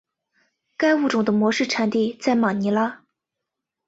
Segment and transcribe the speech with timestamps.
[0.77, 3.03] 该物种的模式产地在马尼拉。